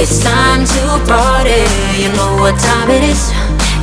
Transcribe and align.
It's 0.00 0.24
time 0.24 0.64
to 0.64 0.82
party. 1.04 1.60
You 2.00 2.08
know 2.16 2.40
what 2.40 2.58
time 2.58 2.88
it 2.88 3.04
is. 3.04 3.28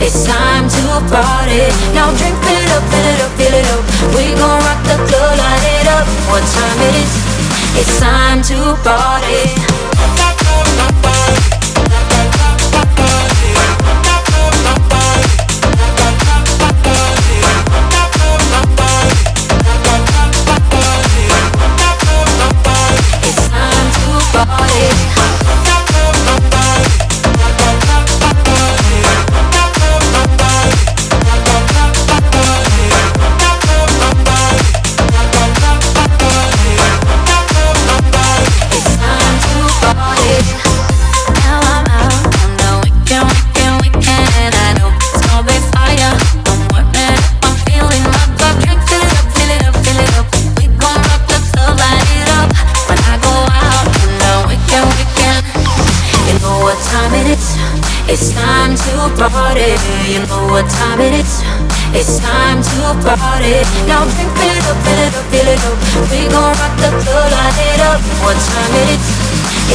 It's 0.01 0.25
time 0.25 0.65
to 0.67 0.83
party. 1.13 1.69
Now 1.93 2.09
drink, 2.17 2.33
it 2.41 2.71
up, 2.73 2.81
fill 2.89 3.05
it 3.05 3.21
up, 3.21 3.31
fill 3.37 3.53
it 3.53 3.67
up. 3.69 3.85
We 4.17 4.33
gon' 4.33 4.57
rock 4.65 4.81
the 4.89 4.97
club, 4.97 5.37
light 5.37 5.65
it 5.77 5.87
up. 5.93 6.07
What 6.33 6.41
time 6.41 6.79
it 6.89 6.95
is? 7.05 7.13
It's 7.77 7.99
time 7.99 8.41
to 8.49 8.57
party. 8.81 9.56
It's 58.09 58.31
time 58.31 58.73
to 58.73 59.29
party. 59.29 59.75
You 60.07 60.19
know 60.23 60.47
what 60.47 60.63
time 60.69 61.01
it 61.01 61.13
is. 61.13 61.43
It's 61.91 62.19
time 62.19 62.63
to 62.63 62.95
party. 63.03 63.59
Now 63.85 64.07
drink, 64.15 64.31
it 64.31 64.63
up, 64.63 64.77
fill 64.87 65.01
it 65.03 65.13
up, 65.13 65.25
fill 65.27 65.47
it 65.47 65.59
up. 65.67 65.75
We 66.09 66.27
gon' 66.31 66.55
rock 66.55 66.73
the 66.79 66.87
club, 67.03 67.31
light 67.31 67.59
it 67.67 67.81
up. 67.83 67.99
What 68.23 68.37
time 68.39 68.73
it 68.79 68.89
is? 68.95 69.03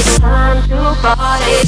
It's 0.00 0.18
time 0.18 0.62
to 0.68 0.96
party. 1.02 1.60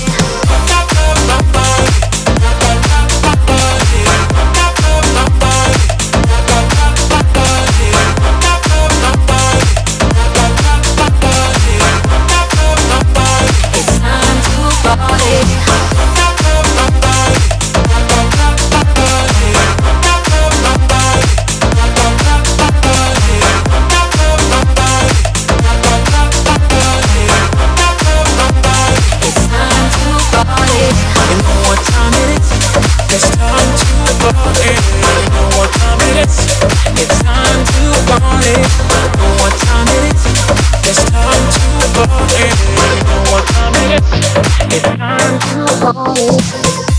Time 44.81 45.39
to 45.41 45.93
party. 45.93 46.94